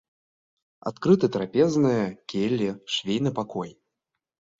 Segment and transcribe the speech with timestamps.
[0.91, 3.69] Адкрыты трапезная, келлі, швейны пакой.